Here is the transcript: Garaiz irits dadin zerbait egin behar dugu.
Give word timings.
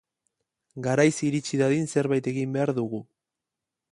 Garaiz 0.87 1.11
irits 1.27 1.51
dadin 1.61 1.85
zerbait 1.95 2.31
egin 2.33 2.57
behar 2.57 2.75
dugu. 2.81 3.05